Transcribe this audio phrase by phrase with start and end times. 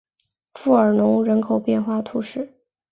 [0.55, 2.57] 弗尔农人口变化图示